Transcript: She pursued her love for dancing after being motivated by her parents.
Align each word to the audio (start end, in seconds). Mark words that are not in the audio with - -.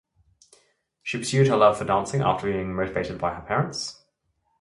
She 1.03 1.19
pursued 1.19 1.45
her 1.45 1.55
love 1.55 1.77
for 1.77 1.85
dancing 1.85 2.23
after 2.23 2.51
being 2.51 2.73
motivated 2.73 3.19
by 3.19 3.35
her 3.35 3.41
parents. 3.41 4.03